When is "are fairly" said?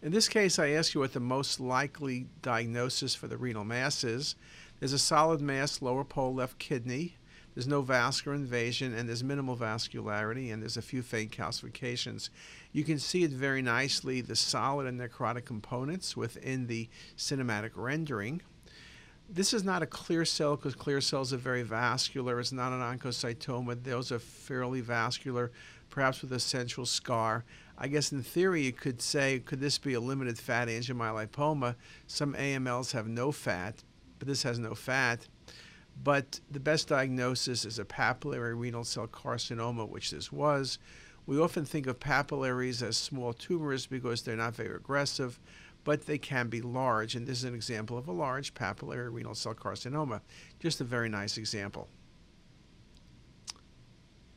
24.12-24.80